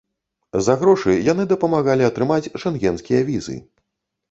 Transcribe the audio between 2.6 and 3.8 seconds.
шэнгенскія візы.